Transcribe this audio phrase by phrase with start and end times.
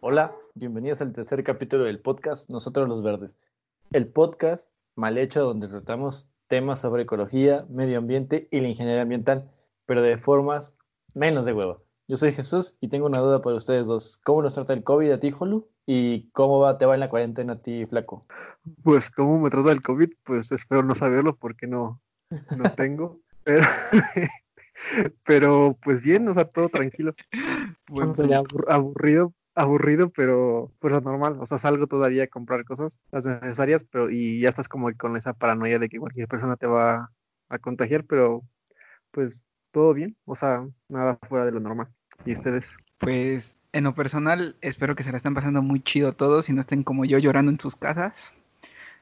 [0.00, 3.36] Hola, bienvenidos al tercer capítulo del podcast Nosotros los Verdes.
[3.92, 9.50] El podcast mal hecho donde tratamos temas sobre ecología, medio ambiente y la ingeniería ambiental,
[9.86, 10.76] pero de formas
[11.14, 11.83] menos de huevo.
[12.06, 14.18] Yo soy Jesús y tengo una duda para ustedes dos.
[14.18, 15.70] ¿Cómo nos trata el COVID a ti, Jolu?
[15.86, 18.26] ¿Y cómo va, te va en la cuarentena a ti, Flaco?
[18.82, 20.12] Pues, ¿cómo me trata el COVID?
[20.22, 23.20] Pues espero no saberlo porque no, no tengo.
[23.44, 23.66] pero,
[25.24, 27.14] pero, pues bien, o sea, todo tranquilo.
[27.90, 28.12] Bueno,
[28.68, 31.38] aburrido, aburrido, pero pues lo normal.
[31.40, 35.16] O sea, salgo todavía a comprar cosas, las necesarias, pero y ya estás como con
[35.16, 37.12] esa paranoia de que cualquier persona te va
[37.48, 38.42] a contagiar, pero
[39.10, 39.42] pues
[39.74, 41.88] todo bien, o sea, nada fuera de lo normal.
[42.24, 42.76] ¿Y ustedes?
[42.98, 46.60] Pues en lo personal, espero que se la estén pasando muy chido todos y no
[46.60, 48.32] estén como yo llorando en sus casas.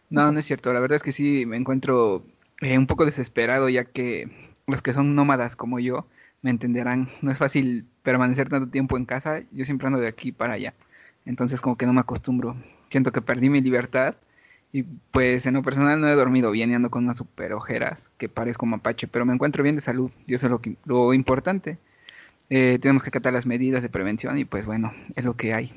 [0.09, 0.73] No, no es cierto.
[0.73, 2.25] La verdad es que sí me encuentro
[2.63, 4.31] eh, un poco desesperado ya que
[4.67, 6.07] los que son nómadas como yo,
[6.41, 7.11] me entenderán.
[7.21, 9.43] No es fácil permanecer tanto tiempo en casa.
[9.53, 10.73] Yo siempre ando de aquí para allá.
[11.27, 12.57] Entonces como que no me acostumbro.
[12.89, 14.17] Siento que perdí mi libertad.
[14.73, 18.09] Y pues en lo personal no he dormido bien y ando con unas super ojeras
[18.17, 19.07] que parezco mapache.
[19.07, 20.11] Pero me encuentro bien de salud.
[20.27, 21.79] Y eso es lo, que, lo importante.
[22.49, 25.73] Eh, tenemos que acatar las medidas de prevención y pues bueno, es lo que hay.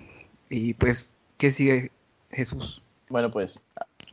[0.49, 1.91] Y pues, ¿qué sigue
[2.31, 2.81] Jesús?
[3.09, 3.61] Bueno, pues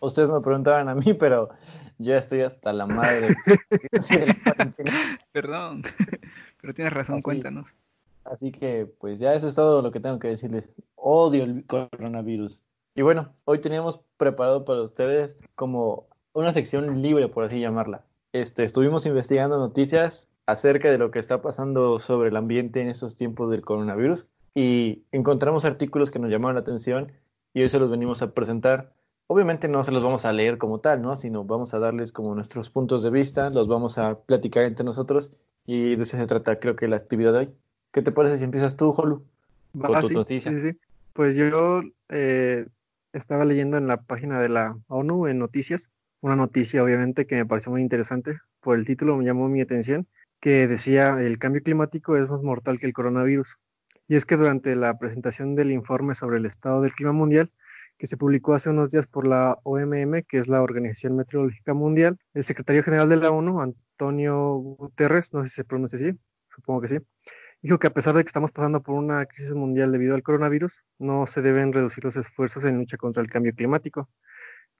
[0.00, 1.50] ustedes me preguntaban a mí, pero
[1.98, 3.36] yo estoy hasta la madre.
[5.32, 5.84] Perdón,
[6.60, 7.68] pero tienes razón, cuéntanos.
[8.24, 10.70] Así que, pues ya eso es todo lo que tengo que decirles.
[10.94, 12.60] Odio el coronavirus.
[12.94, 18.04] Y bueno, hoy teníamos preparado para ustedes como una sección libre, por así llamarla.
[18.32, 23.16] Este, estuvimos investigando noticias acerca de lo que está pasando sobre el ambiente en estos
[23.16, 27.12] tiempos del coronavirus y encontramos artículos que nos llamaron la atención
[27.54, 28.92] y hoy se los venimos a presentar
[29.32, 31.16] Obviamente no se los vamos a leer como tal, ¿no?
[31.16, 35.30] Sino vamos a darles como nuestros puntos de vista, los vamos a platicar entre nosotros
[35.64, 37.50] y de eso se trata creo que la actividad de hoy.
[37.92, 39.24] ¿Qué te parece si empiezas tú, Jolu?
[39.80, 40.52] Con tu noticia.
[40.52, 40.78] Sí, sí.
[41.14, 41.80] Pues yo
[42.10, 42.66] eh,
[43.12, 45.90] estaba leyendo en la página de la ONU en noticias,
[46.20, 50.06] una noticia obviamente que me pareció muy interesante, por el título me llamó mi atención,
[50.40, 53.58] que decía el cambio climático es más mortal que el coronavirus.
[54.08, 57.50] Y es que durante la presentación del informe sobre el estado del clima mundial,
[57.98, 62.18] que se publicó hace unos días por la OMM, que es la Organización Meteorológica Mundial.
[62.34, 66.18] El secretario general de la ONU, Antonio Guterres, no sé si se pronuncia así,
[66.48, 66.98] supongo que sí,
[67.62, 70.82] dijo que a pesar de que estamos pasando por una crisis mundial debido al coronavirus,
[70.98, 74.08] no se deben reducir los esfuerzos en lucha contra el cambio climático,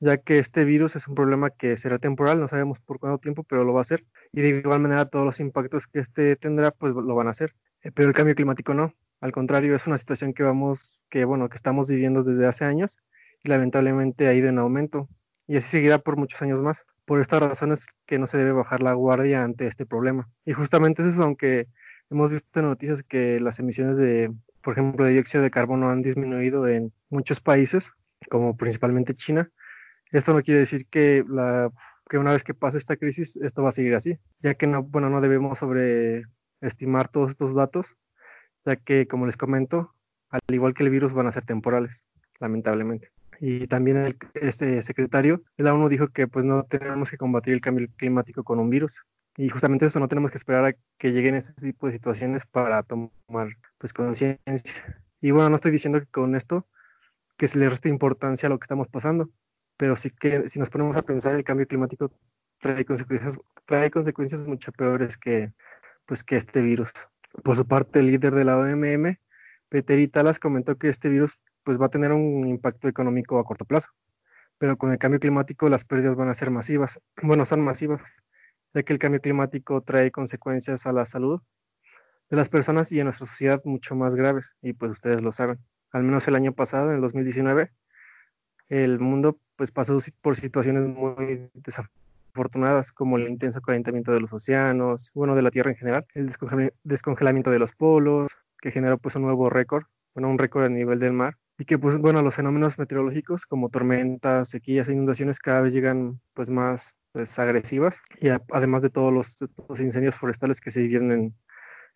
[0.01, 3.45] ya que este virus es un problema que será temporal, no sabemos por cuánto tiempo,
[3.45, 6.73] pero lo va a ser, y de igual manera todos los impactos que este tendrá,
[6.73, 8.95] pues lo van a hacer, eh, pero el cambio climático no.
[9.21, 12.99] Al contrario, es una situación que vamos, que bueno, que estamos viviendo desde hace años
[13.45, 15.09] y lamentablemente ha ido en aumento
[15.47, 16.85] y así seguirá por muchos años más.
[17.05, 20.31] Por estas razones que no se debe bajar la guardia ante este problema.
[20.45, 21.69] Y justamente es eso, aunque
[22.13, 26.69] hemos visto noticias que las emisiones de, por ejemplo, de dióxido de carbono han disminuido
[26.69, 27.91] en muchos países,
[28.31, 29.51] como principalmente China,
[30.13, 31.71] esto no quiere decir que, la,
[32.09, 34.83] que una vez que pase esta crisis esto va a seguir así, ya que no,
[34.83, 37.97] bueno, no debemos sobreestimar todos estos datos,
[38.65, 39.95] ya que, como les comento,
[40.29, 42.05] al igual que el virus van a ser temporales,
[42.41, 43.11] lamentablemente.
[43.41, 47.55] Y también el, este secretario de la ONU dijo que pues no tenemos que combatir
[47.55, 49.03] el cambio climático con un virus
[49.37, 52.83] y justamente eso no tenemos que esperar a que lleguen este tipo de situaciones para
[52.83, 53.49] tomar
[53.79, 56.67] pues conciencia y bueno no estoy diciendo que con esto
[57.37, 59.31] que se le reste importancia a lo que estamos pasando
[59.77, 62.13] pero sí que si nos ponemos a pensar el cambio climático
[62.61, 65.53] trae consecuencias trae consecuencias mucho peores que
[66.07, 66.93] pues que este virus
[67.43, 69.17] por su parte el líder de la OMM
[69.73, 73.65] Peter Italas comentó que este virus pues va a tener un impacto económico a corto
[73.65, 73.89] plazo.
[74.59, 77.01] Pero con el cambio climático las pérdidas van a ser masivas.
[77.23, 78.03] Bueno, son masivas,
[78.75, 81.41] ya que el cambio climático trae consecuencias a la salud
[82.31, 84.55] de las personas y a nuestra sociedad mucho más graves.
[84.63, 85.59] Y pues ustedes lo saben.
[85.91, 87.71] Al menos el año pasado, en el 2019,
[88.69, 95.11] el mundo pues pasó por situaciones muy desafortunadas como el intenso calentamiento de los océanos,
[95.15, 96.33] bueno, de la Tierra en general, el
[96.83, 100.99] descongelamiento de los polos, que generó pues un nuevo récord, bueno, un récord a nivel
[101.01, 105.61] del mar, y que pues bueno, los fenómenos meteorológicos como tormentas, sequías e inundaciones cada
[105.61, 110.81] vez llegan pues más pues, agresivas y además de todos los, incendios forestales que se
[110.81, 111.35] vivieron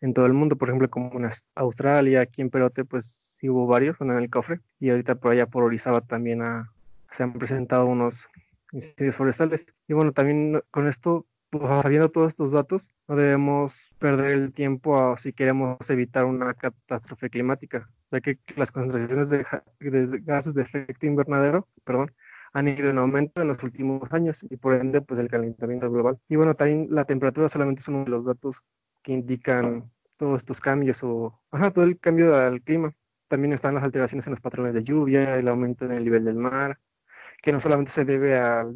[0.00, 4.00] en, todo el mundo, por ejemplo como en Australia, aquí en Perote pues hubo varios,
[4.00, 6.42] en el cofre y ahorita por allá por Orizaba también
[7.10, 8.28] se han presentado unos
[8.72, 9.66] incendios forestales.
[9.88, 11.26] Y bueno, también con esto
[11.82, 17.88] sabiendo todos estos datos, no debemos perder el tiempo si queremos evitar una catástrofe climática,
[18.10, 19.46] ya que las concentraciones de,
[20.22, 22.12] gases de efecto invernadero perdón,
[22.56, 26.18] han ido en aumento en los últimos años y por ende pues el calentamiento global.
[26.26, 28.62] Y bueno, también la temperatura solamente son uno de los datos
[29.02, 32.94] que indican todos estos cambios o ajá, todo el cambio del clima.
[33.28, 36.36] También están las alteraciones en los patrones de lluvia, el aumento en el nivel del
[36.36, 36.78] mar,
[37.42, 38.74] que no solamente se debe al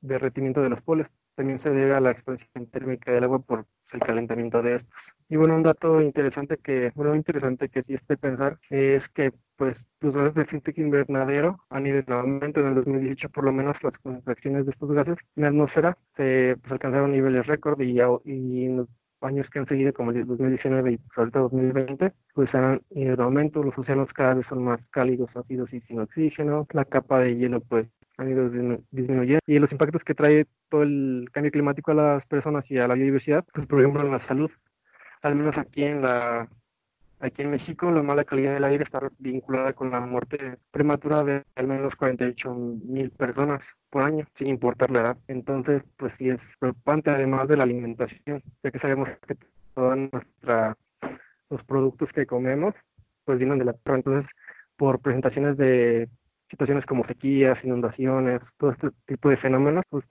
[0.00, 4.00] derretimiento de los polos, también se debe a la expansión térmica del agua por el
[4.00, 5.14] calentamiento de estos.
[5.28, 9.86] Y bueno, un dato interesante que, bueno, interesante que sí esté pensar es que pues
[10.00, 13.76] los gases de efecto invernadero han ido en aumento en el 2018, por lo menos
[13.84, 18.64] las concentraciones de estos gases en la atmósfera se pues, alcanzaron niveles récord y, y
[18.64, 18.88] en los
[19.20, 23.62] años que han seguido, como el 2019 y ahorita 2020, pues han ido en aumento,
[23.62, 27.60] los océanos cada vez son más cálidos, ácidos y sin oxígeno, la capa de hielo
[27.60, 27.86] pues
[28.18, 28.50] han ido
[28.90, 32.88] disminuyendo y los impactos que trae todo el cambio climático a las personas y a
[32.88, 34.50] la biodiversidad, pues por ejemplo en la salud,
[35.22, 36.48] al menos aquí en la
[37.20, 41.44] aquí en México la mala calidad del aire está vinculada con la muerte prematura de
[41.56, 45.18] al menos 48 mil personas por año, sin importar la edad.
[45.28, 49.36] Entonces, pues sí es preocupante, además de la alimentación, ya que sabemos que
[49.74, 49.98] todos
[51.50, 52.74] los productos que comemos
[53.24, 53.76] pues vienen de la.
[53.84, 54.30] Entonces,
[54.76, 56.08] por presentaciones de
[56.50, 60.04] situaciones como sequías, inundaciones, todo este tipo de fenómenos, pues,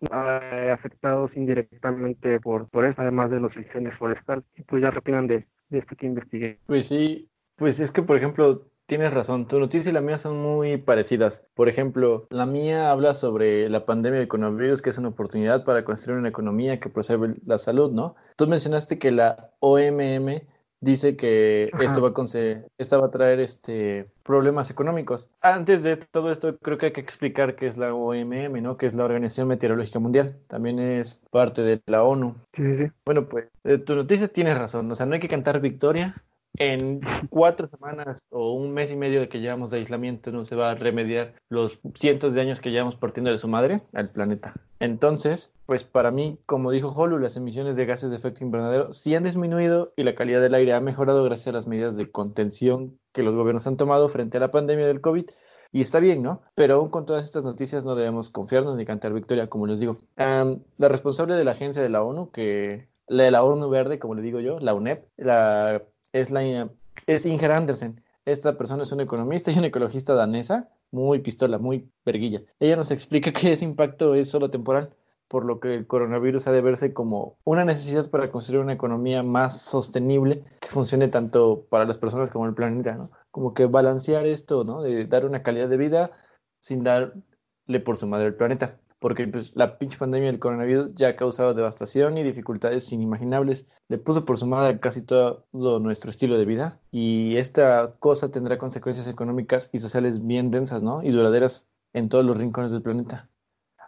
[0.71, 4.43] afectados indirectamente por, por eso, además de los incendios forestales.
[4.55, 6.59] Y pues ya opinan de, de esto que investigué.
[6.65, 10.41] Pues sí, pues es que, por ejemplo, tienes razón, tu noticia y la mía son
[10.41, 11.45] muy parecidas.
[11.53, 15.83] Por ejemplo, la mía habla sobre la pandemia del coronavirus, que es una oportunidad para
[15.83, 18.15] construir una economía que preserve la salud, ¿no?
[18.37, 20.41] Tú mencionaste que la OMM
[20.79, 25.29] dice que esto va a, esta va a traer este, problemas económicos.
[25.41, 28.77] Antes de todo esto, creo que hay que explicar qué es la OMM, ¿no?
[28.77, 30.37] Que es la Organización Meteorológica Mundial.
[30.47, 32.35] También es parte de la ONU.
[32.53, 32.91] Sí, sí.
[33.05, 34.91] Bueno, pues eh, tu noticia tienes razón.
[34.91, 36.15] O sea, no hay que cantar victoria.
[36.59, 40.55] En cuatro semanas o un mes y medio de que llevamos de aislamiento no se
[40.55, 44.53] va a remediar los cientos de años que llevamos partiendo de su madre al planeta.
[44.79, 49.15] Entonces, pues para mí, como dijo Holu, las emisiones de gases de efecto invernadero sí
[49.15, 52.99] han disminuido y la calidad del aire ha mejorado gracias a las medidas de contención
[53.13, 55.25] que los gobiernos han tomado frente a la pandemia del COVID.
[55.71, 56.41] Y está bien, ¿no?
[56.55, 59.97] Pero aún con todas estas noticias no debemos confiarnos ni cantar victoria, como les digo.
[60.15, 64.15] la responsable de la agencia de la ONU, que la de la ONU Verde, como
[64.15, 65.83] le digo yo, la UNEP, la,
[66.19, 66.69] es, la,
[67.05, 68.03] es Inger Andersen.
[68.25, 72.41] Esta persona es una economista y una ecologista danesa muy pistola, muy verguilla.
[72.59, 74.89] Ella nos explica que ese impacto es solo temporal,
[75.27, 79.23] por lo que el coronavirus ha de verse como una necesidad para construir una economía
[79.23, 83.11] más sostenible que funcione tanto para las personas como el planeta, ¿no?
[83.31, 84.81] Como que balancear esto, ¿no?
[84.81, 86.11] De dar una calidad de vida
[86.59, 91.09] sin darle por su madre al planeta porque pues, la pinche pandemia del coronavirus ya
[91.09, 93.65] ha causado devastación y dificultades inimaginables.
[93.89, 98.57] Le puso por su madre casi todo nuestro estilo de vida y esta cosa tendrá
[98.57, 101.03] consecuencias económicas y sociales bien densas, ¿no?
[101.03, 103.29] Y duraderas en todos los rincones del planeta.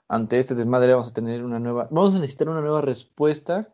[0.07, 3.73] Ante este desmadre vamos a tener una nueva, vamos a necesitar una nueva respuesta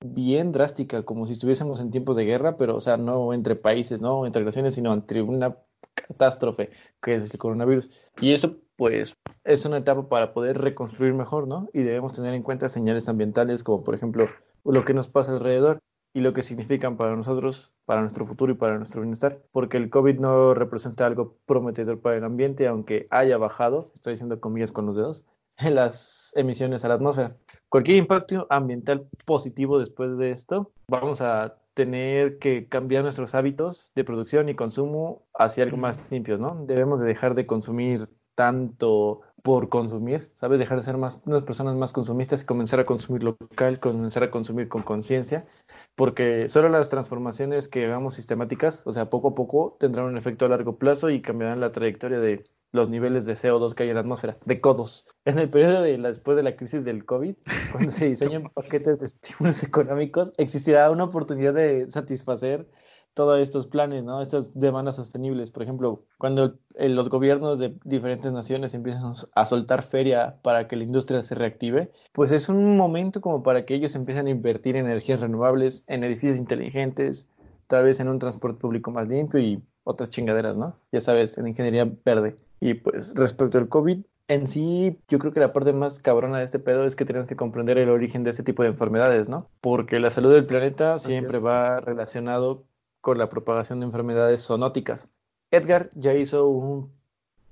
[0.00, 4.00] bien drástica, como si estuviésemos en tiempos de guerra, pero o sea, no entre países,
[4.00, 5.56] no entre naciones, sino entre una
[5.94, 7.88] catástrofe que es el coronavirus.
[8.20, 11.68] Y eso pues es una etapa para poder reconstruir mejor, ¿no?
[11.72, 14.28] Y debemos tener en cuenta señales ambientales como por ejemplo
[14.64, 15.80] lo que nos pasa alrededor
[16.12, 19.90] y lo que significan para nosotros, para nuestro futuro y para nuestro bienestar, porque el
[19.90, 24.86] COVID no representa algo prometedor para el ambiente, aunque haya bajado, estoy diciendo comillas con
[24.86, 25.24] los dedos,
[25.58, 27.36] en las emisiones a la atmósfera.
[27.68, 34.02] Cualquier impacto ambiental positivo después de esto, vamos a tener que cambiar nuestros hábitos de
[34.02, 36.64] producción y consumo hacia algo más limpio, ¿no?
[36.64, 40.58] Debemos de dejar de consumir tanto por consumir, ¿sabes?
[40.58, 44.30] Dejar de ser más, unas personas más consumistas y comenzar a consumir local, comenzar a
[44.30, 45.46] consumir con conciencia,
[45.94, 50.46] porque solo las transformaciones que hagamos sistemáticas, o sea, poco a poco, tendrán un efecto
[50.46, 53.94] a largo plazo y cambiarán la trayectoria de los niveles de CO2 que hay en
[53.94, 55.06] la atmósfera, de codos.
[55.24, 57.36] En el periodo de la, después de la crisis del COVID,
[57.72, 62.68] cuando se diseñan paquetes de estímulos económicos, existirá una oportunidad de satisfacer
[63.16, 64.20] todos estos planes, ¿no?
[64.20, 65.50] Estas demandas sostenibles.
[65.50, 70.84] Por ejemplo, cuando los gobiernos de diferentes naciones empiezan a soltar feria para que la
[70.84, 74.84] industria se reactive, pues es un momento como para que ellos empiecen a invertir en
[74.84, 77.30] energías renovables, en edificios inteligentes,
[77.68, 80.76] tal vez en un transporte público más limpio y otras chingaderas, ¿no?
[80.92, 82.36] Ya sabes, en ingeniería verde.
[82.60, 86.44] Y pues respecto al COVID, en sí, yo creo que la parte más cabrona de
[86.44, 89.46] este pedo es que tenemos que comprender el origen de este tipo de enfermedades, ¿no?
[89.62, 92.64] Porque la salud del planeta siempre va relacionado
[93.06, 95.08] con la propagación de enfermedades zoonóticas.
[95.52, 96.90] Edgar ya hizo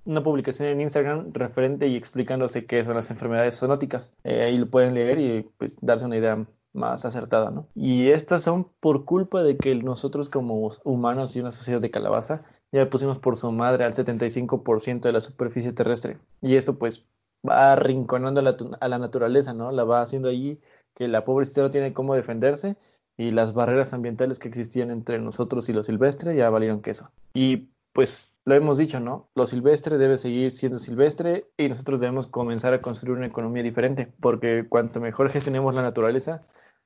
[0.04, 4.12] una publicación en Instagram referente y explicándose qué son las enfermedades zoonóticas.
[4.24, 7.68] Eh, ahí lo pueden leer y pues, darse una idea más acertada, ¿no?
[7.76, 12.42] Y estas son por culpa de que nosotros como humanos y una sociedad de calabaza
[12.72, 16.18] ya pusimos por su madre al 75% de la superficie terrestre.
[16.42, 17.06] Y esto pues
[17.48, 19.70] va arrinconando a la, naturaleza, ¿no?
[19.70, 20.60] La va haciendo allí
[20.94, 22.76] que la pobrecita no tiene cómo defenderse
[23.16, 27.10] y las barreras ambientales que existían entre nosotros y lo silvestre ya valieron queso.
[27.32, 29.28] Y pues lo hemos dicho, ¿no?
[29.34, 34.12] Lo silvestre debe seguir siendo silvestre y nosotros debemos comenzar a construir una economía diferente,
[34.20, 36.42] porque cuanto mejor gestionemos la naturaleza,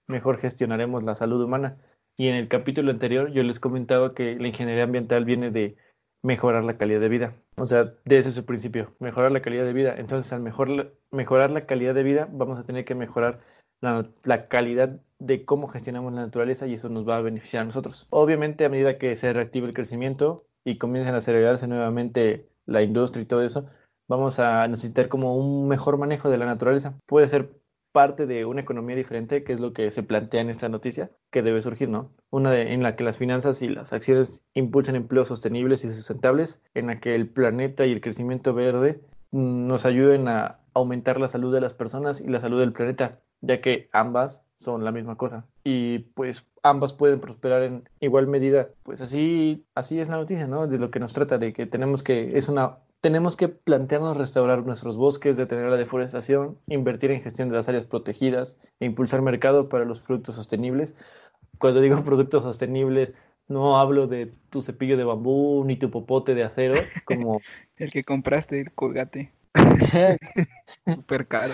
[0.06, 1.74] mejor gestionaremos la salud humana.
[2.16, 5.76] Y en el capítulo anterior yo les comentaba que la ingeniería ambiental viene de
[6.22, 7.34] mejorar la calidad de vida.
[7.56, 9.94] O sea, desde su principio, mejorar la calidad de vida.
[9.96, 13.40] Entonces, al mejor, mejorar la calidad de vida, vamos a tener que mejorar
[13.80, 17.66] la, la, calidad de cómo gestionamos la naturaleza y eso nos va a beneficiar a
[17.66, 18.06] nosotros.
[18.10, 23.22] Obviamente, a medida que se reactive el crecimiento y comiencen a acelerarse nuevamente la industria
[23.22, 23.66] y todo eso,
[24.08, 26.94] vamos a necesitar como un mejor manejo de la naturaleza.
[27.06, 27.50] Puede ser
[27.92, 31.42] parte de una economía diferente, que es lo que se plantea en esta noticia, que
[31.42, 32.12] debe surgir, ¿no?
[32.30, 36.88] Una en la que las finanzas y las acciones impulsan empleos sostenibles y sustentables, en
[36.88, 39.00] la que el planeta y el crecimiento verde
[39.32, 43.60] nos ayuden a aumentar la salud de las personas y la salud del planeta, ya
[43.60, 45.46] que ambas son la misma cosa.
[45.64, 48.68] Y pues ambas pueden prosperar en igual medida.
[48.82, 50.66] Pues así, así es la noticia, ¿no?
[50.66, 54.66] De lo que nos trata, de que tenemos que, es una tenemos que plantearnos restaurar
[54.66, 59.68] nuestros bosques, detener la deforestación, invertir en gestión de las áreas protegidas e impulsar mercado
[59.68, 60.94] para los productos sostenibles.
[61.58, 63.10] Cuando digo productos sostenibles,
[63.46, 67.40] no hablo de tu cepillo de bambú ni tu popote de acero, como
[67.76, 69.32] el que compraste, el colgate.
[70.84, 71.52] Súper caro.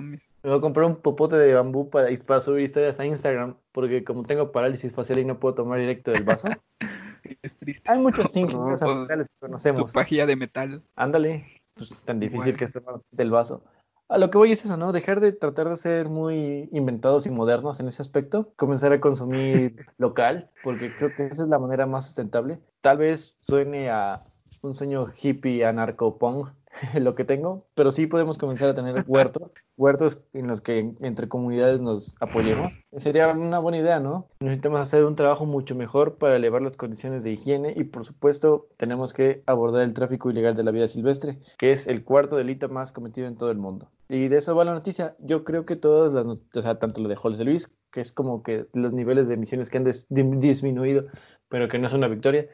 [0.00, 4.04] Me voy a comprar un popote de bambú para, para subir historias a Instagram, porque
[4.04, 6.48] como tengo parálisis facial y no puedo tomar directo del vaso.
[7.42, 7.90] es triste.
[7.90, 9.92] Hay muchos símbolos que conocemos.
[9.92, 10.82] Tu pajilla de metal.
[10.96, 13.62] Ándale, pues, tan difícil que es tomar del vaso.
[14.08, 14.92] A lo que voy es eso, ¿no?
[14.92, 19.86] Dejar de tratar de ser muy inventados y modernos en ese aspecto, comenzar a consumir
[19.98, 22.60] local, porque creo que esa es la manera más sustentable.
[22.82, 24.20] Tal vez suene a
[24.60, 26.48] un sueño hippie anarco-pong,
[26.94, 31.28] lo que tengo, pero sí podemos comenzar a tener huertos, huertos en los que entre
[31.28, 32.78] comunidades nos apoyemos.
[32.96, 34.28] Sería una buena idea, ¿no?
[34.40, 38.68] Necesitamos hacer un trabajo mucho mejor para elevar las condiciones de higiene y por supuesto
[38.76, 42.68] tenemos que abordar el tráfico ilegal de la vida silvestre, que es el cuarto delito
[42.68, 43.88] más cometido en todo el mundo.
[44.08, 45.16] Y de eso va la noticia.
[45.18, 48.66] Yo creo que todas las noticias, tanto lo de José Luis, que es como que
[48.72, 51.06] los niveles de emisiones que han disminuido,
[51.48, 52.48] pero que no es una victoria,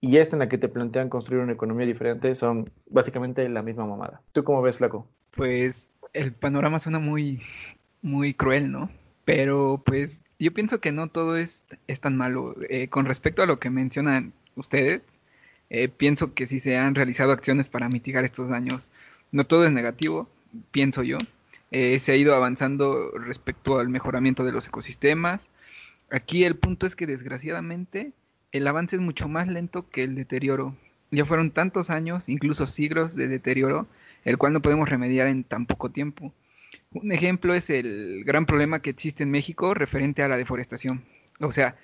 [0.00, 3.84] y esta en la que te plantean construir una economía diferente son básicamente la misma
[3.86, 4.22] mamada.
[4.32, 5.08] ¿Tú cómo ves, Flaco?
[5.36, 7.42] Pues el panorama suena muy,
[8.02, 8.90] muy cruel, ¿no?
[9.24, 12.54] Pero pues yo pienso que no todo es, es tan malo.
[12.68, 15.02] Eh, con respecto a lo que mencionan ustedes,
[15.70, 18.88] eh, pienso que sí se han realizado acciones para mitigar estos daños.
[19.32, 20.28] No todo es negativo,
[20.70, 21.18] pienso yo.
[21.70, 25.48] Eh, se ha ido avanzando respecto al mejoramiento de los ecosistemas.
[26.10, 28.12] Aquí el punto es que desgraciadamente
[28.52, 30.74] el avance es mucho más lento que el deterioro.
[31.10, 33.86] Ya fueron tantos años, incluso siglos de deterioro,
[34.24, 36.32] el cual no podemos remediar en tan poco tiempo.
[36.92, 41.04] Un ejemplo es el gran problema que existe en México referente a la deforestación.
[41.40, 41.76] O sea,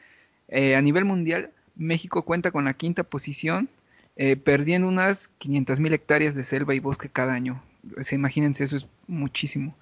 [0.48, 3.68] eh, a nivel mundial, México cuenta con la quinta posición,
[4.16, 7.62] eh, perdiendo unas 500.000 hectáreas de selva y bosque cada año.
[8.12, 9.76] imagínense, eso es muchísimo.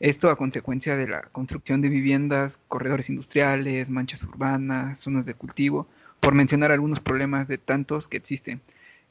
[0.00, 5.88] Esto a consecuencia de la construcción de viviendas, corredores industriales, manchas urbanas, zonas de cultivo,
[6.20, 8.60] por mencionar algunos problemas de tantos que existen.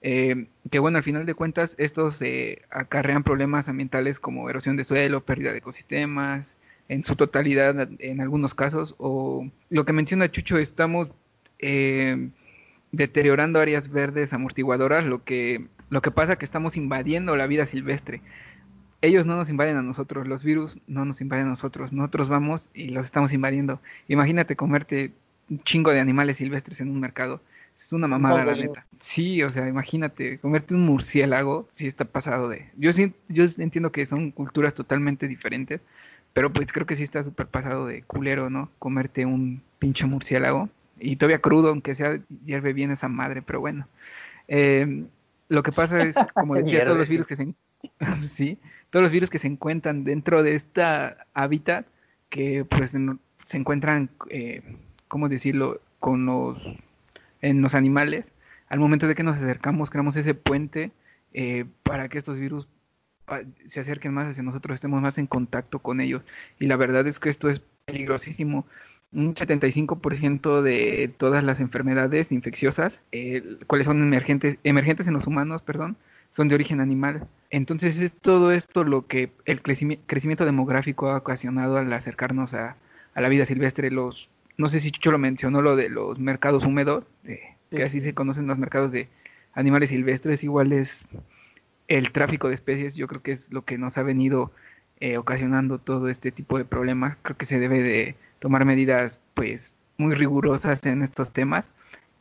[0.01, 4.83] Eh, que bueno, al final de cuentas, estos eh, acarrean problemas ambientales como erosión de
[4.83, 6.55] suelo, pérdida de ecosistemas,
[6.89, 11.09] en su totalidad en algunos casos, o lo que menciona Chucho, estamos
[11.59, 12.29] eh,
[12.91, 18.21] deteriorando áreas verdes amortiguadoras, lo que, lo que pasa que estamos invadiendo la vida silvestre.
[19.01, 22.69] Ellos no nos invaden a nosotros, los virus no nos invaden a nosotros, nosotros vamos
[22.73, 23.81] y los estamos invadiendo.
[24.07, 25.11] Imagínate comerte
[25.49, 27.41] un chingo de animales silvestres en un mercado.
[27.75, 28.86] Es una mamada, la neta.
[29.00, 32.70] Sí, o sea, imagínate, comerte un murciélago, sí está pasado de...
[32.77, 35.82] Yo, sí, yo entiendo que son culturas totalmente diferentes,
[36.34, 38.70] pero pues creo que sí está súper pasado de culero, ¿no?
[38.79, 40.70] Comerte un pinche murciélago.
[41.00, 43.88] Y todavía crudo, aunque sea, hierve bien esa madre, pero bueno.
[44.48, 45.08] Em,
[45.50, 47.53] lo que pasa es, como decía, todos los virus que se...
[48.22, 48.58] sí,
[48.89, 51.86] todos los virus que se encuentran dentro de esta hábitat,
[52.29, 52.91] que pues
[53.46, 54.10] se encuentran...
[54.29, 54.62] Eh,
[55.08, 56.62] ¿cómo decirlo?, con los,
[57.45, 58.33] en los animales,
[58.69, 60.91] al momento de que nos acercamos, creamos ese puente
[61.33, 62.67] eh, para que estos virus
[63.27, 66.23] ah, se acerquen más hacia nosotros, estemos más en contacto con ellos.
[66.59, 68.65] Y la verdad es que esto es peligrosísimo.
[69.11, 75.61] Un 75% de todas las enfermedades infecciosas, eh, cuáles son emergentes, emergentes en los humanos,
[75.61, 75.95] perdón,
[76.31, 77.27] son de origen animal.
[77.51, 82.75] Entonces es todo esto lo que el crecimiento demográfico ha ocasionado al acercarnos a,
[83.13, 83.91] a la vida silvestre.
[83.91, 88.13] Los no sé si Chucho lo mencionó, lo de los mercados húmedos, que así se
[88.13, 89.09] conocen los mercados de
[89.53, 91.07] animales silvestres, igual es,
[91.88, 94.51] el tráfico de especies yo creo que es lo que nos ha venido
[95.00, 97.17] eh, ocasionando todo este tipo de problemas.
[97.21, 101.74] Creo que se debe de tomar medidas pues muy rigurosas en estos temas.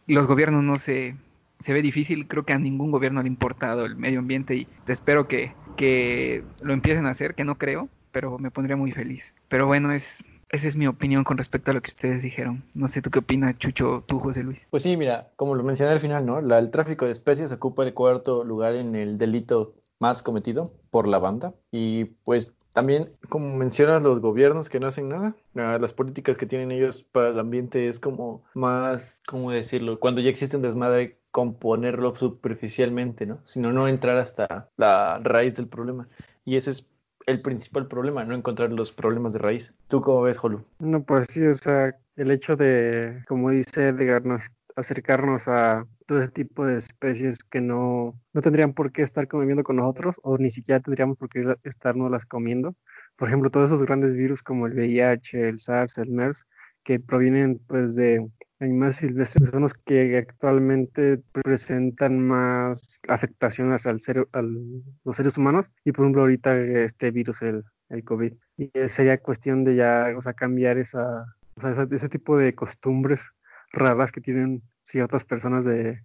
[0.07, 1.17] Los gobiernos no se,
[1.61, 4.69] se ve difícil, creo que a ningún gobierno le ha importado el medio ambiente y
[4.87, 9.33] espero que, que lo empiecen a hacer, que no creo, pero me pondría muy feliz.
[9.49, 12.65] Pero bueno, es, esa es mi opinión con respecto a lo que ustedes dijeron.
[12.75, 14.61] No sé tú qué opinas, Chucho, tú, José Luis.
[14.71, 16.39] Pues sí, mira, como lo mencioné al final, ¿no?
[16.39, 21.19] el tráfico de especies ocupa el cuarto lugar en el delito más cometido por la
[21.19, 21.55] banda.
[21.71, 26.47] Y pues también, como mencionan los gobiernos que no hacen nada, ah, las políticas que
[26.47, 30.01] tienen ellos para el ambiente es como más, ¿cómo decirlo?
[30.01, 33.39] Cuando ya existe un desmadre, componerlo superficialmente, ¿no?
[33.45, 36.09] Sino no entrar hasta la raíz del problema.
[36.45, 36.89] Y ese es
[37.27, 39.75] el principal problema, no encontrar los problemas de raíz.
[39.89, 40.65] ¿Tú cómo ves, Jolu?
[40.79, 44.23] No, pues sí, o sea, el hecho de, como dice Edgar,
[44.77, 49.63] acercarnos a todo ese tipo de especies que no, no tendrían por qué estar conviviendo
[49.63, 52.75] con nosotros o ni siquiera tendríamos por qué estarnos las comiendo.
[53.17, 56.45] Por ejemplo, todos esos grandes virus como el VIH, el SARS, el MERS,
[56.83, 58.29] que provienen pues de
[58.61, 65.71] animales silvestres son los que actualmente presentan más afectaciones al ser, a los seres humanos
[65.85, 68.33] y por ejemplo ahorita este virus, el, el COVID.
[68.57, 71.25] Y sería cuestión de ya, o sea, cambiar esa,
[71.91, 73.31] ese tipo de costumbres
[73.73, 76.03] raras que tienen ciertas personas de,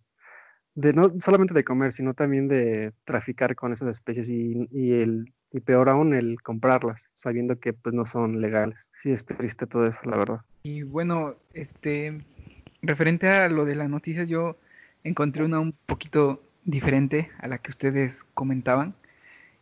[0.76, 5.34] de no solamente de comer, sino también de traficar con esas especies y, y el
[5.52, 8.90] y peor aún el comprarlas, sabiendo que pues no son legales.
[9.00, 10.42] Sí es triste todo eso, la verdad.
[10.64, 12.18] Y bueno, este
[12.82, 14.58] referente a lo de las noticias, yo
[15.04, 18.94] encontré una un poquito diferente a la que ustedes comentaban.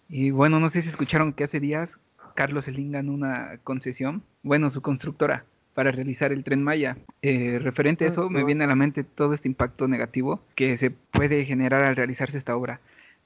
[0.10, 1.98] Y bueno, no sé si escucharon que hace días
[2.36, 6.98] Carlos Slim ganó una concesión, bueno, su constructora, para realizar el tren Maya.
[7.22, 10.78] Eh, referente a ah, eso, me viene a la mente todo este impacto negativo que
[10.78, 12.80] se puede generar al realizarse esta obra,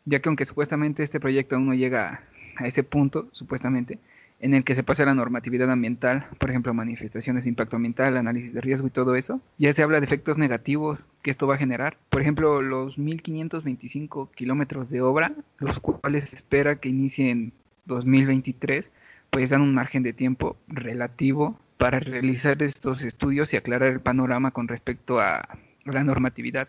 [0.05, 2.23] ya que aunque supuestamente este proyecto aún no llega
[2.57, 3.99] a ese punto, supuestamente,
[4.41, 8.53] en el que se pasa la normatividad ambiental, por ejemplo, manifestaciones de impacto ambiental, análisis
[8.53, 11.59] de riesgo y todo eso, ya se habla de efectos negativos que esto va a
[11.59, 11.97] generar.
[12.09, 17.53] Por ejemplo, los 1525 kilómetros de obra, los cuales se espera que inicien
[17.85, 18.85] 2023,
[19.29, 24.51] pues dan un margen de tiempo relativo para realizar estos estudios y aclarar el panorama
[24.51, 25.47] con respecto a
[25.85, 26.67] la normatividad.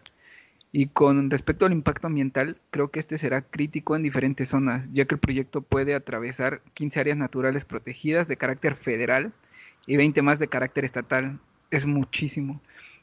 [0.73, 5.05] Y con respecto al impacto ambiental, creo que este será crítico en diferentes zonas, ya
[5.05, 9.33] que el proyecto puede atravesar 15 áreas naturales protegidas de carácter federal
[9.87, 11.39] y 20 más de carácter estatal.
[11.71, 12.63] Es muchísimo.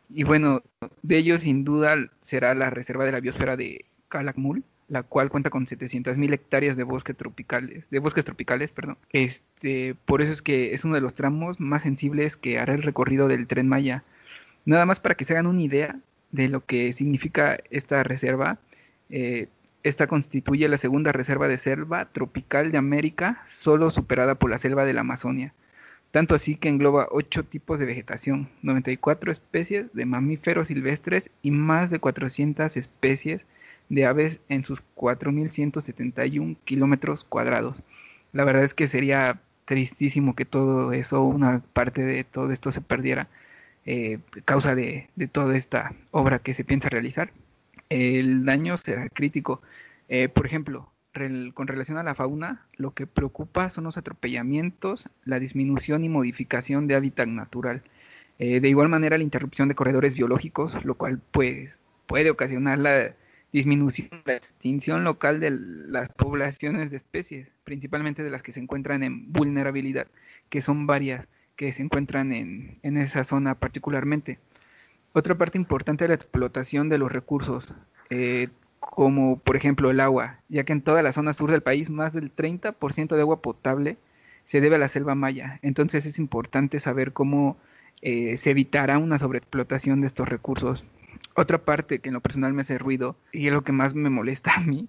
[0.09, 0.63] Y bueno,
[1.03, 5.51] de ellos sin duda será la Reserva de la Biosfera de Calakmul, la cual cuenta
[5.51, 8.97] con 700.000 hectáreas de bosques tropicales, de bosques tropicales, perdón.
[9.11, 12.81] Este, por eso es que es uno de los tramos más sensibles que hará el
[12.81, 14.03] recorrido del Tren Maya.
[14.65, 15.99] Nada más para que se hagan una idea,
[16.31, 18.59] de lo que significa esta reserva.
[19.09, 19.47] Eh,
[19.83, 24.85] esta constituye la segunda reserva de selva tropical de América, solo superada por la selva
[24.85, 25.53] de la Amazonia.
[26.11, 31.91] Tanto así que engloba ocho tipos de vegetación, 94 especies de mamíferos silvestres y más
[31.91, 33.41] de 400 especies
[33.89, 37.77] de aves en sus 4.171 kilómetros cuadrados.
[38.33, 42.81] La verdad es que sería tristísimo que todo eso, una parte de todo esto se
[42.81, 43.27] perdiera
[43.91, 47.31] eh, causa de, toda esta obra que se piensa realizar.
[47.89, 49.63] El daño será crítico.
[50.09, 50.91] Eh, por ejemplo,
[51.55, 56.85] con relación a la fauna, lo que preocupa son los atropellamientos, la disminución y modificación
[56.85, 57.81] de hábitat natural.
[58.37, 63.15] Eh, de igual manera, la interrupción de corredores biológicos, lo cual pues puede ocasionar la
[63.51, 69.01] disminución, la extinción local de las poblaciones de especies, principalmente de las que se encuentran
[69.01, 70.05] en vulnerabilidad,
[70.51, 71.27] que son varias
[71.59, 74.39] que se encuentran en, en esa zona particularmente.
[75.11, 77.75] Otra parte importante es la explotación de los recursos,
[78.09, 78.47] eh,
[78.79, 82.13] como por ejemplo el agua, ya que en toda la zona sur del país más
[82.13, 83.97] del 30% de agua potable
[84.45, 85.59] se debe a la selva maya.
[85.61, 87.57] Entonces es importante saber cómo
[88.01, 90.85] eh, se evitará una sobreexplotación de estos recursos.
[91.35, 94.09] Otra parte que en lo personal me hace ruido y es lo que más me
[94.09, 94.87] molesta a mí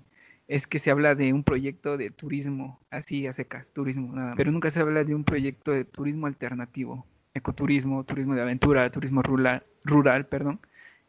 [0.50, 4.50] es que se habla de un proyecto de turismo, así a secas, turismo nada Pero
[4.50, 9.62] nunca se habla de un proyecto de turismo alternativo, ecoturismo, turismo de aventura, turismo rural,
[9.84, 10.58] rural perdón.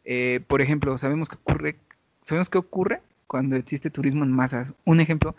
[0.05, 1.75] Eh, por ejemplo, sabemos que ocurre,
[2.23, 4.75] sabemos qué ocurre cuando existe turismo en masas.
[4.85, 5.35] Un ejemplo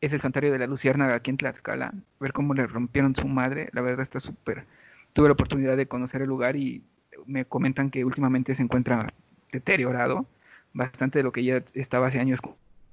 [0.00, 3.68] es el santuario de la Luciérnaga aquí en Tlaxcala, ver cómo le rompieron su madre,
[3.72, 4.64] la verdad está súper.
[5.12, 6.84] Tuve la oportunidad de conocer el lugar y
[7.26, 9.12] me comentan que últimamente se encuentra
[9.52, 10.24] deteriorado,
[10.72, 12.40] bastante de lo que ya estaba hace años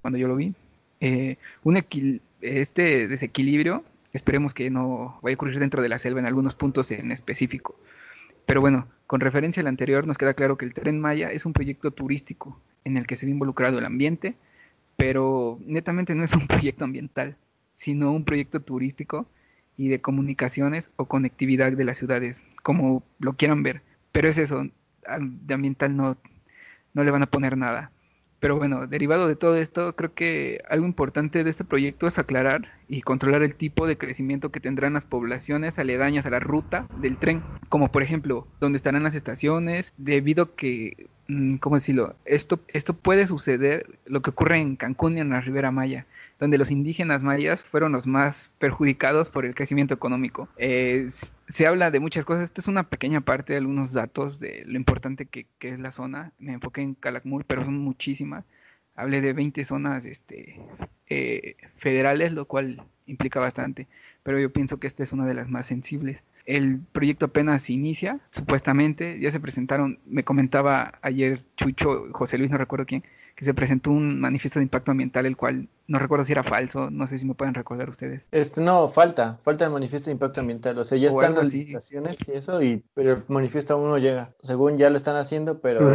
[0.01, 0.53] cuando yo lo vi.
[1.01, 1.77] Eh, un
[2.41, 3.83] este desequilibrio,
[4.13, 7.75] esperemos que no vaya a ocurrir dentro de la selva en algunos puntos en específico.
[8.45, 11.53] Pero bueno, con referencia al anterior, nos queda claro que el Tren Maya es un
[11.53, 14.35] proyecto turístico en el que se ve involucrado el ambiente,
[14.97, 17.37] pero netamente no es un proyecto ambiental,
[17.75, 19.27] sino un proyecto turístico
[19.77, 23.81] y de comunicaciones o conectividad de las ciudades, como lo quieran ver.
[24.11, 24.63] Pero es eso,
[25.19, 26.17] de ambiental no,
[26.93, 27.91] no le van a poner nada.
[28.39, 32.69] Pero bueno, derivado de todo esto, creo que algo importante de este proyecto es aclarar
[32.87, 37.17] y controlar el tipo de crecimiento que tendrán las poblaciones aledañas a la ruta del
[37.17, 42.15] tren, como por ejemplo, dónde estarán las estaciones, debido a que, mm, ¿cómo decirlo?
[42.23, 46.05] Esto, esto puede suceder, lo que ocurre en Cancún y en la Ribera Maya,
[46.39, 50.47] donde los indígenas mayas fueron los más perjudicados por el crecimiento económico.
[50.57, 51.09] Eh,
[51.49, 54.77] se habla de muchas cosas, esta es una pequeña parte de algunos datos de lo
[54.77, 58.45] importante que, es la zona, me enfoqué en Calakmul, pero son muchísimas.
[58.95, 60.59] Hablé de 20 zonas este,
[61.07, 63.87] eh, federales, lo cual implica bastante,
[64.23, 66.21] pero yo pienso que esta es una de las más sensibles.
[66.49, 72.57] El proyecto apenas inicia, supuestamente, ya se presentaron, me comentaba ayer Chucho, José Luis, no
[72.57, 73.03] recuerdo quién,
[73.35, 76.89] que se presentó un manifiesto de impacto ambiental, el cual no recuerdo si era falso,
[76.89, 78.25] no sé si me pueden recordar ustedes.
[78.31, 82.27] Este, no, falta, falta el manifiesto de impacto ambiental, o sea, ya están las licitaciones
[82.27, 84.33] y eso, y, pero el manifiesto aún no llega.
[84.41, 85.91] Según ya lo están haciendo, pero,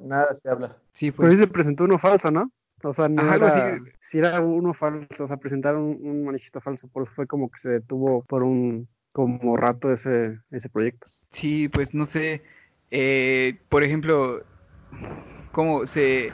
[0.00, 0.76] nada se habla.
[0.92, 1.30] Sí, pues.
[1.30, 2.50] Pero se presentó uno falso, ¿no?
[2.82, 7.04] O sea, no era, si era uno falso, o sea, presentaron un, manifiesto falso, por
[7.04, 11.06] eso fue como que se detuvo por un como rato ese, ese proyecto.
[11.30, 12.42] Sí, pues no sé,
[12.90, 14.42] eh, por ejemplo,
[15.52, 16.32] cómo se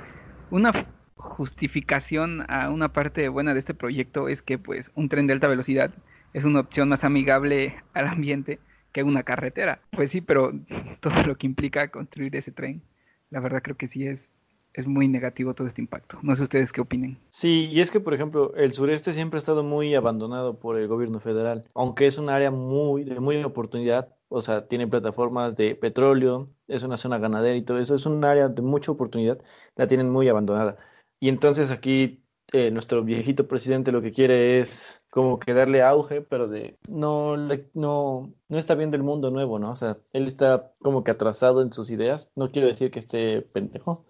[0.51, 0.73] una
[1.15, 5.47] justificación a una parte buena de este proyecto es que pues un tren de alta
[5.47, 5.93] velocidad
[6.33, 8.59] es una opción más amigable al ambiente
[8.93, 9.83] que una carretera.
[9.91, 10.51] Pues sí, pero
[11.01, 12.83] todo lo que implica construir ese tren,
[13.29, 14.31] la verdad creo que sí es
[14.75, 16.19] es muy negativo todo este impacto.
[16.23, 17.19] No sé ustedes qué opinen.
[17.31, 20.89] Sí, y es que, por ejemplo, el sureste siempre ha estado muy abandonado por el
[20.89, 25.75] gobierno federal, aunque es un área muy de muy oportunidad, o sea, tiene plataformas de
[25.75, 29.41] petróleo, es una zona ganadera y todo eso, es un área de mucha oportunidad,
[29.77, 30.77] la tienen muy abandonada.
[31.19, 36.21] Y entonces aquí eh, nuestro viejito presidente lo que quiere es como que darle auge,
[36.21, 39.71] pero de no, no, no está viendo el mundo nuevo, ¿no?
[39.71, 43.43] O sea, él está como que atrasado en sus ideas, no quiero decir que esté
[43.43, 44.05] pendejo,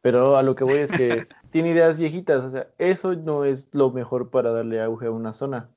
[0.00, 3.68] pero a lo que voy es que tiene ideas viejitas, o sea, eso no es
[3.72, 5.70] lo mejor para darle auge a una zona.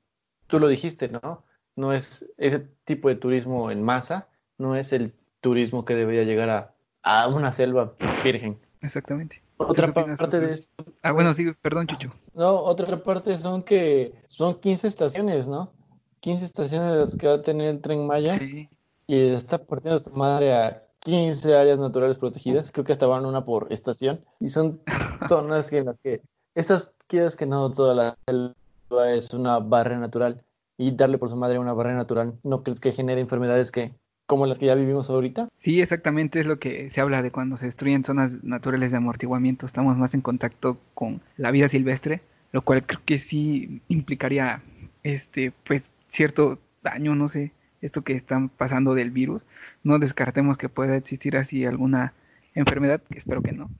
[0.46, 1.44] Tú lo dijiste, ¿no?
[1.76, 6.50] no es ese tipo de turismo en masa, no es el turismo que debería llegar
[6.50, 8.58] a, a una selva virgen.
[8.80, 9.42] Exactamente.
[9.56, 10.84] Otra parte de esto.
[11.02, 12.12] Ah, bueno, sí, perdón, Chucho.
[12.34, 15.72] No, otra parte son que son 15 estaciones, ¿no?
[16.20, 18.38] 15 estaciones las que va a tener el tren Maya.
[18.38, 18.68] Sí.
[19.06, 22.70] Y está partiendo su madre a 15 áreas naturales protegidas.
[22.72, 24.24] Creo que hasta van una por estación.
[24.40, 24.80] Y son
[25.28, 26.22] zonas en las que.
[26.54, 30.44] Estas, quieras que no, toda la selva es una barra natural
[30.76, 33.92] y darle por su madre una barrera natural, ¿no crees que genere enfermedades que
[34.26, 35.48] como las que ya vivimos ahorita?
[35.58, 39.66] Sí, exactamente es lo que se habla de cuando se destruyen zonas naturales de amortiguamiento,
[39.66, 44.62] estamos más en contacto con la vida silvestre, lo cual creo que sí implicaría
[45.02, 49.42] este pues cierto daño, no sé, esto que están pasando del virus,
[49.82, 52.14] no descartemos que pueda existir así alguna
[52.54, 53.70] enfermedad, que espero que no,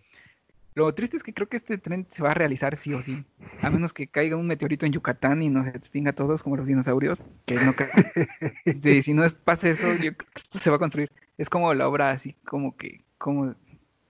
[0.75, 3.25] lo triste es que creo que este tren se va a realizar sí o sí,
[3.61, 6.67] a menos que caiga un meteorito en Yucatán y nos extinga a todos como los
[6.67, 7.75] dinosaurios, que no
[8.65, 11.11] de, si no pasa eso, yo creo que esto se va a construir.
[11.37, 13.55] Es como la obra así, como que, como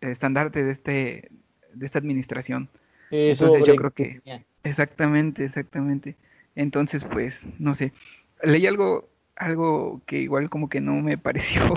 [0.01, 1.31] el estandarte de este,
[1.75, 2.69] de esta administración.
[3.11, 4.21] Entonces yo creo que,
[4.63, 6.17] exactamente, exactamente.
[6.55, 7.93] Entonces, pues, no sé,
[8.43, 9.09] leí algo,
[9.43, 11.75] algo que igual como que no me pareció,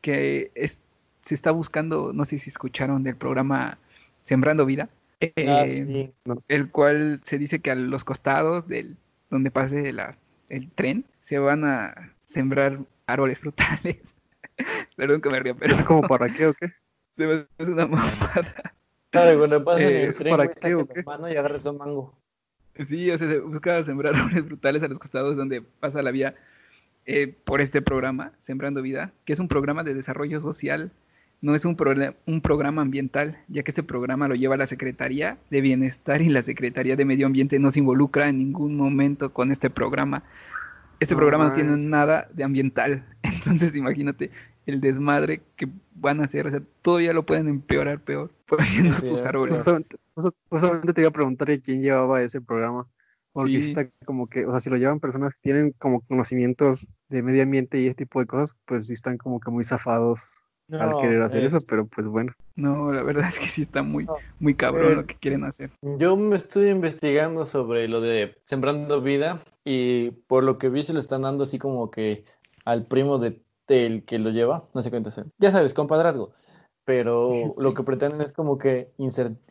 [0.00, 0.78] que es,
[1.22, 3.78] se está buscando, no sé si escucharon del programa
[4.24, 4.88] Sembrando Vida,
[5.22, 6.10] ah, eh,
[6.48, 8.96] el cual se dice que a los costados del
[9.30, 9.92] donde pase
[10.48, 14.16] el tren se van a sembrar árboles frutales.
[14.96, 15.74] Perdón que me ría, pero...
[15.74, 16.72] ¿Es como para qué o qué?
[17.58, 18.74] Es una mamada.
[19.10, 21.02] Claro, cuando pase el tren, ¿para qué o qué?
[21.02, 22.14] Mano y agarres un mango.
[22.84, 26.36] Sí, o sea, se busca sembrar árboles frutales a los costados donde pasa la vía
[27.08, 30.92] eh, por este programa, Sembrando Vida, que es un programa de desarrollo social
[31.40, 31.76] no es un,
[32.26, 36.42] un programa ambiental, ya que este programa lo lleva la Secretaría de Bienestar y la
[36.42, 40.24] Secretaría de Medio Ambiente no se involucra en ningún momento con este programa.
[41.00, 44.30] Este programa no tiene nada de ambiental, entonces imagínate
[44.66, 49.24] el desmadre que van a hacer, o sea, todavía lo pueden empeorar peor, poniendo sus
[49.24, 49.64] árboles.
[50.50, 52.86] Justamente, te iba a preguntar quién llevaba ese programa,
[53.42, 57.22] porque está como que, o sea, si lo llevan personas que tienen como conocimientos de
[57.22, 60.20] medio ambiente y ese tipo de cosas, pues sí están como que muy zafados
[60.70, 62.32] al querer hacer eso, pero pues bueno.
[62.56, 64.06] No, la verdad es que sí está muy,
[64.38, 65.70] muy cabrón lo eh, que quieren hacer.
[65.98, 70.92] Yo me estoy investigando sobre lo de Sembrando Vida y por lo que vi se
[70.92, 72.24] lo están dando así como que
[72.64, 75.24] al primo de del que lo lleva, no sé cuánto sea.
[75.38, 76.32] Ya sabes, compadrazgo.
[76.84, 78.90] Pero lo que pretenden es como que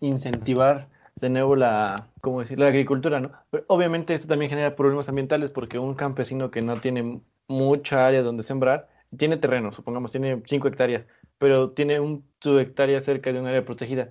[0.02, 2.60] incentivar de nuevo la, ¿cómo decir?
[2.60, 3.32] la agricultura, ¿no?
[3.50, 8.22] Pero obviamente esto también genera problemas ambientales porque un campesino que no tiene mucha área
[8.22, 11.06] donde sembrar, tiene terreno, supongamos, tiene 5 hectáreas,
[11.38, 14.10] pero tiene un, su hectárea cerca de un área protegida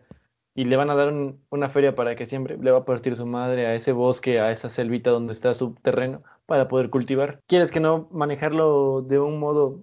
[0.55, 1.13] y le van a dar
[1.51, 4.51] una feria para que siembre, le va a partir su madre a ese bosque, a
[4.51, 7.41] esa selvita donde está su terreno para poder cultivar.
[7.47, 9.81] ¿Quieres que no manejarlo de un modo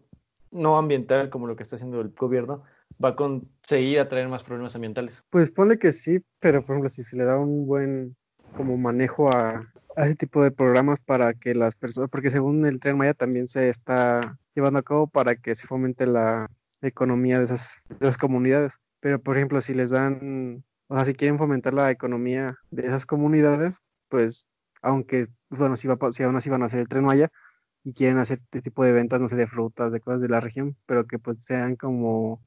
[0.52, 2.64] no ambiental como lo que está haciendo el gobierno?
[3.04, 5.24] Va a conseguir atraer más problemas ambientales.
[5.30, 8.16] Pues pone que sí, pero por ejemplo, si se le da un buen
[8.56, 12.98] como manejo a, ese tipo de programas para que las personas, porque según el Tren
[12.98, 16.50] Maya también se está llevando a cabo para que se fomente la
[16.82, 18.80] economía de esas, de esas comunidades.
[19.00, 23.06] Pero, por ejemplo, si les dan, o sea, si quieren fomentar la economía de esas
[23.06, 24.48] comunidades, pues,
[24.82, 27.30] aunque, pues, bueno, si, va, si aún así van a hacer el tren Maya
[27.84, 30.40] y quieren hacer este tipo de ventas, no sé, de frutas, de cosas de la
[30.40, 32.42] región, pero que pues sean como,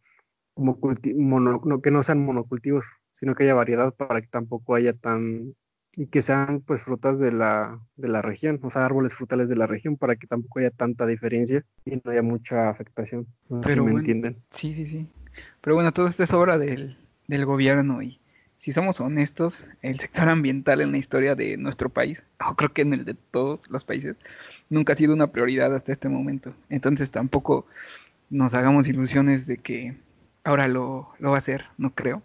[0.57, 0.79] como
[1.17, 5.55] mono, que no sean monocultivos, sino que haya variedad para que tampoco haya tan
[5.99, 9.57] y que sean pues frutas de la, de la región, o sea, árboles frutales de
[9.57, 13.27] la región para que tampoco haya tanta diferencia y no haya mucha afectación.
[13.49, 14.37] No si me entienden.
[14.51, 15.07] Sí, sí, sí.
[15.61, 16.97] Pero bueno, todo esto es obra del,
[17.29, 18.19] del gobierno y
[18.59, 22.83] si somos honestos, el sector ambiental en la historia de nuestro país, o creo que
[22.83, 24.17] en el de todos los países,
[24.71, 26.55] nunca ha sido una prioridad hasta este momento.
[26.71, 27.67] Entonces tampoco
[28.31, 29.97] nos hagamos ilusiones de que
[30.47, 32.23] ahora lo, lo va a hacer, no creo.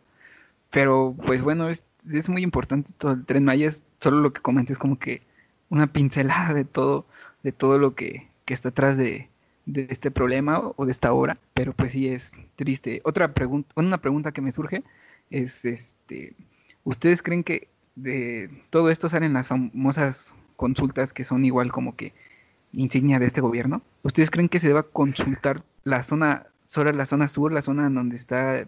[0.72, 4.42] Pero pues bueno, es es muy importante todo el tren Maya, es solo lo que
[4.42, 5.22] comenté, es como que
[5.70, 7.06] una pincelada de todo,
[7.44, 9.30] de todo lo que, que está atrás de,
[9.66, 13.02] de este problema o de esta obra, pero pues sí es triste.
[13.04, 14.84] Otra pregunta, una pregunta que me surge
[15.30, 16.34] es este,
[16.84, 22.14] ¿ustedes creen que de todo esto salen las famosas consultas que son igual como que
[22.74, 23.82] insignia de este gobierno?
[24.04, 27.96] ¿Ustedes creen que se deba consultar la zona, solo la zona sur, la zona en
[27.96, 28.66] donde está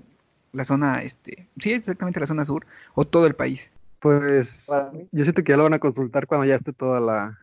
[0.52, 3.72] la zona, este, sí, exactamente la zona sur, o todo el país?
[4.00, 4.70] Pues
[5.14, 7.40] yo siento que ya lo van a consultar cuando ya esté toda la,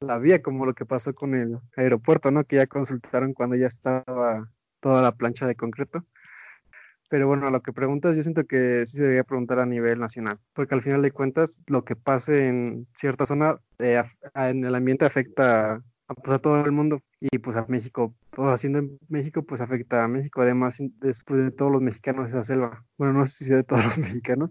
[0.00, 2.42] la vía, como lo que pasó con el aeropuerto, ¿no?
[2.42, 4.48] Que ya consultaron cuando ya estaba
[4.80, 6.04] toda la plancha de concreto.
[7.08, 10.00] Pero bueno, a lo que preguntas, yo siento que sí se debería preguntar a nivel
[10.00, 14.02] nacional, porque al final de cuentas, lo que pase en cierta zona eh,
[14.34, 18.48] en el ambiente afecta a, pues, a todo el mundo y pues a México pues,
[18.48, 22.84] haciendo en México, pues afecta a México, además después de todos los mexicanos esa selva.
[22.96, 24.50] Bueno, no sé si de todos los mexicanos,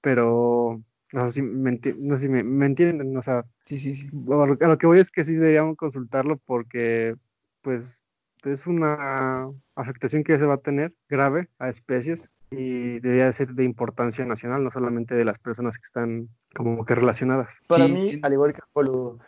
[0.00, 0.82] pero
[1.12, 4.08] no sé si me, no sé si me, entienden, o sea, sí, sí, sí.
[4.30, 7.14] A, lo, que voy es que sí deberíamos consultarlo porque,
[7.62, 8.02] pues,
[8.44, 13.64] es una afectación que se va a tener grave a especies y debería ser de
[13.64, 17.58] importancia nacional, no solamente de las personas que están como que relacionadas.
[17.66, 19.18] Para mí, al igual que Polo,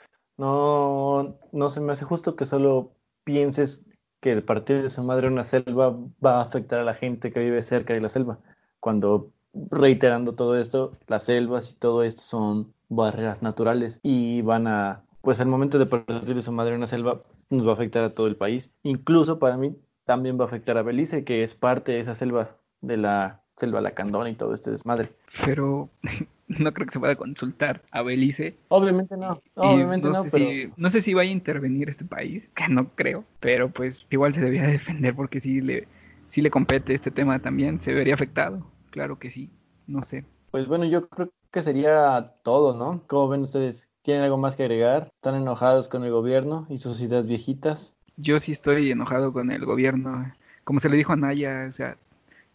[0.40, 2.92] no, no se me hace justo que solo
[3.24, 3.84] pienses
[4.20, 7.62] que partir de su madre una selva va a afectar a la gente que vive
[7.62, 8.38] cerca de la selva,
[8.80, 9.32] cuando
[9.70, 15.40] reiterando todo esto, las selvas y todo esto son barreras naturales y van a, pues
[15.40, 18.26] al momento de partir de su madre una selva nos va a afectar a todo
[18.26, 22.00] el país, incluso para mí también va a afectar a Belice, que es parte de
[22.00, 25.12] esa selva de la selva lacandona y todo este desmadre.
[25.44, 25.90] Pero
[26.58, 28.56] no creo que se pueda consultar a Belice.
[28.68, 30.72] Obviamente no, obviamente no, pero...
[30.76, 34.40] no sé si vaya a intervenir este país, que no creo, pero pues igual se
[34.40, 35.86] debería defender porque si le,
[36.26, 39.50] si le compete este tema también, se vería afectado, claro que sí,
[39.86, 40.24] no sé.
[40.50, 43.02] Pues bueno, yo creo que sería todo, ¿no?
[43.06, 43.88] ¿Cómo ven ustedes?
[44.02, 45.08] ¿Tienen algo más que agregar?
[45.14, 47.94] ¿Están enojados con el gobierno y sus ideas viejitas?
[48.16, 50.32] Yo sí estoy enojado con el gobierno.
[50.64, 51.96] Como se le dijo a Naya, o sea,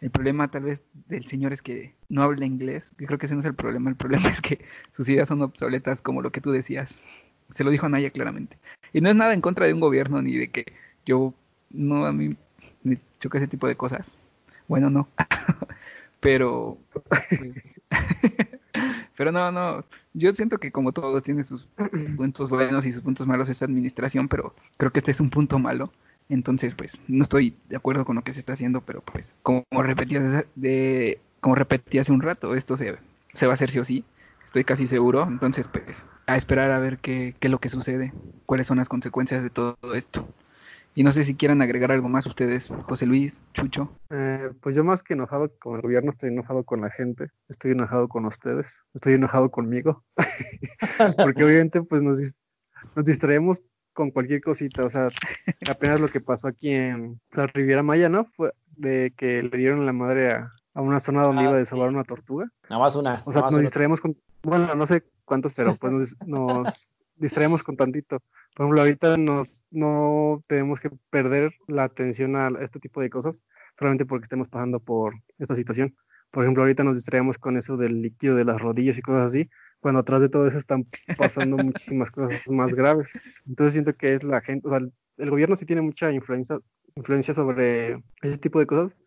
[0.05, 2.93] el problema tal vez del señor es que no habla inglés.
[2.99, 3.89] Yo creo que ese no es el problema.
[3.89, 7.01] El problema es que sus ideas son obsoletas como lo que tú decías.
[7.49, 8.59] Se lo dijo Naya claramente.
[8.93, 10.73] Y no es nada en contra de un gobierno ni de que
[11.07, 11.33] yo
[11.71, 12.37] no a mí
[12.83, 14.15] me choca ese tipo de cosas.
[14.67, 15.07] Bueno, no.
[16.19, 16.77] pero
[17.09, 17.81] pues,
[19.17, 19.85] pero no, no.
[20.13, 21.67] Yo siento que como todos tiene sus
[22.15, 25.57] puntos buenos y sus puntos malos esta administración, pero creo que este es un punto
[25.57, 25.91] malo
[26.29, 29.63] entonces, pues, no estoy de acuerdo con lo que se está haciendo, pero pues, como
[29.71, 30.17] repetí,
[31.99, 32.97] hace un rato, esto se,
[33.33, 34.03] se va a hacer sí o sí,
[34.43, 35.23] estoy casi seguro.
[35.23, 38.11] Entonces, pues, a esperar a ver qué, qué es lo que sucede,
[38.45, 40.27] cuáles son las consecuencias de todo esto.
[40.97, 43.91] Y no sé si quieran agregar algo más ustedes, José Luis, Chucho.
[44.09, 47.71] Eh, pues yo más que enojado con el gobierno, estoy enojado con la gente, estoy
[47.71, 50.05] enojado con ustedes, estoy enojado conmigo,
[51.17, 52.19] porque obviamente pues nos,
[52.95, 53.61] nos distraemos
[53.95, 55.07] con cualquier cosita, o sea,
[55.69, 58.25] apenas lo que pasó aquí en la Riviera Maya, ¿no?
[58.35, 61.87] Fue de que le dieron la madre a, una zona donde ah, iba a desovar
[61.87, 62.51] una tortuga.
[62.69, 63.23] Nada más una.
[63.25, 68.19] O sea, nos distraemos con, bueno, no sé cuántos, pero pues nos, distraemos con tantito.
[68.53, 73.41] Por ejemplo, ahorita nos, no tenemos que perder la atención a este tipo de cosas
[73.79, 75.95] solamente porque estemos pasando por esta situación.
[76.31, 79.49] Por ejemplo, ahorita nos distraemos con eso del líquido de las rodillas y cosas así,
[79.85, 83.11] cuando atrás de todo eso están pasando muchísimas cosas más graves.
[83.45, 86.57] Entonces siento que es la gente, o sea, el gobierno sí tiene mucha influencia,
[86.95, 88.97] influencia sobre ese tipo de cosas,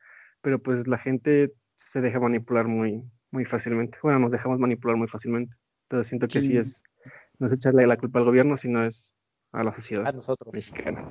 [0.41, 3.99] pero pues la gente se deja manipular muy, muy fácilmente.
[4.05, 5.53] Bueno, nos dejamos manipular muy fácilmente.
[5.89, 6.85] Entonces siento que sí, es,
[7.41, 9.17] no es echarle la culpa al gobierno, sino es
[9.51, 10.07] a la sociedad.
[10.07, 10.55] A nosotros.
[10.55, 11.09] Mexicana.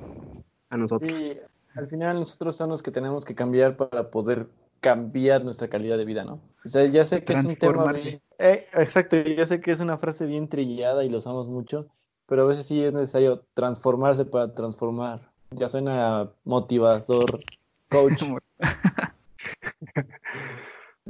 [0.70, 1.12] A nosotros.
[1.14, 1.38] Sí,
[1.74, 4.46] al final nosotros somos los que tenemos que cambiar para poder
[4.80, 6.40] cambiar nuestra calidad de vida, ¿no?
[6.64, 9.80] O sea, ya sé que es un tema bien, eh, exacto, ya sé que es
[9.80, 11.86] una frase bien trillada y lo usamos mucho,
[12.26, 15.20] pero a veces sí es necesario transformarse para transformar.
[15.50, 17.40] Ya suena motivador,
[17.88, 18.22] coach.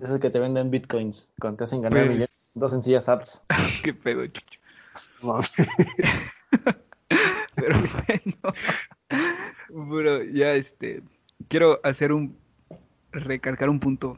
[0.01, 2.11] Eso que te venden bitcoins cuando te hacen ganar pues...
[2.11, 3.45] millones, dos sencillas apps.
[3.83, 4.61] Qué pedo, chucho.
[7.55, 8.37] Pero bueno,
[9.91, 11.03] pero ya este,
[11.49, 12.37] quiero hacer un,
[13.11, 14.17] recalcar un punto.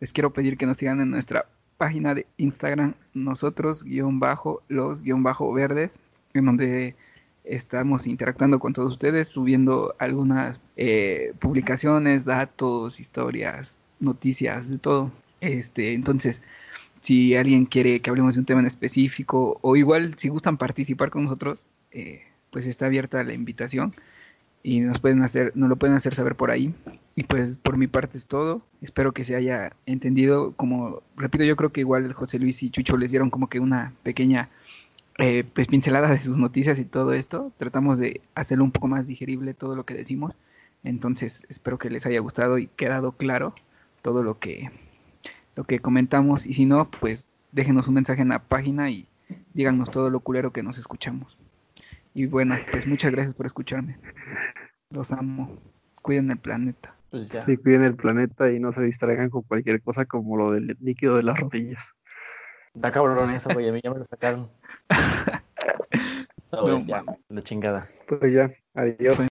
[0.00, 1.46] Les quiero pedir que nos sigan en nuestra
[1.78, 5.90] página de Instagram, nosotros, guion bajo, los guion bajo verdes,
[6.34, 6.94] en donde
[7.44, 15.10] estamos interactuando con todos ustedes, subiendo algunas eh, publicaciones, datos, historias, noticias, de todo.
[15.40, 16.42] Este, entonces,
[17.00, 21.10] si alguien quiere que hablemos de un tema en específico, o igual si gustan participar
[21.10, 23.94] con nosotros, eh, pues está abierta la invitación
[24.62, 26.74] y nos pueden hacer, nos lo pueden hacer saber por ahí.
[27.14, 28.62] Y pues por mi parte es todo.
[28.80, 30.52] Espero que se haya entendido.
[30.52, 33.92] Como repito, yo creo que igual José Luis y Chucho les dieron como que una
[34.02, 34.48] pequeña
[35.18, 37.52] eh, pues pincelada de sus noticias y todo esto.
[37.58, 40.34] Tratamos de hacerlo un poco más digerible todo lo que decimos.
[40.84, 43.52] Entonces espero que les haya gustado y quedado claro
[44.02, 44.70] todo lo que
[45.56, 46.46] lo que comentamos.
[46.46, 49.08] Y si no, pues déjenos un mensaje en la página y
[49.54, 51.36] díganos todo lo culero que nos escuchamos.
[52.18, 53.96] Y bueno, pues muchas gracias por escucharme.
[54.90, 55.56] Los amo.
[56.02, 56.96] Cuiden el planeta.
[57.12, 57.42] Pues ya.
[57.42, 61.14] Sí, cuiden el planeta y no se distraigan con cualquier cosa como lo del líquido
[61.14, 61.92] de las rodillas.
[62.74, 63.68] Da cabrón eso, güey.
[63.68, 64.50] A mí ya me lo sacaron.
[66.52, 67.88] no, ya, la chingada.
[68.08, 69.20] Pues ya, adiós.